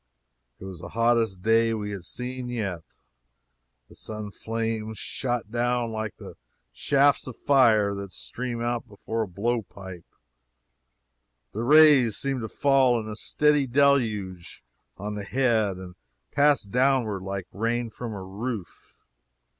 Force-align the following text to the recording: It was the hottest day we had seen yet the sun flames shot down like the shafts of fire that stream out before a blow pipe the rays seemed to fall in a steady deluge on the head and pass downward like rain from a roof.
It 0.57 0.65
was 0.65 0.79
the 0.79 0.89
hottest 0.89 1.43
day 1.43 1.75
we 1.75 1.91
had 1.91 2.03
seen 2.05 2.49
yet 2.49 2.81
the 3.87 3.93
sun 3.93 4.31
flames 4.31 4.97
shot 4.97 5.51
down 5.51 5.91
like 5.91 6.17
the 6.17 6.37
shafts 6.73 7.27
of 7.27 7.35
fire 7.37 7.93
that 7.93 8.11
stream 8.11 8.61
out 8.63 8.87
before 8.87 9.21
a 9.21 9.27
blow 9.27 9.61
pipe 9.61 10.05
the 11.53 11.61
rays 11.61 12.17
seemed 12.17 12.41
to 12.41 12.49
fall 12.49 12.99
in 12.99 13.07
a 13.07 13.15
steady 13.15 13.67
deluge 13.67 14.63
on 14.97 15.13
the 15.13 15.23
head 15.23 15.77
and 15.77 15.93
pass 16.31 16.63
downward 16.63 17.21
like 17.21 17.45
rain 17.53 17.91
from 17.91 18.11
a 18.11 18.23
roof. 18.23 18.97